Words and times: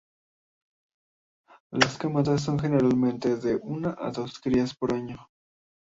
Las 1.69 1.99
camadas 1.99 2.41
son 2.41 2.57
generalmente 2.57 3.35
de 3.37 3.55
una 3.57 3.95
a 3.99 4.09
dos 4.09 4.39
crías 4.39 4.73
por 4.73 4.95
año. 4.95 5.29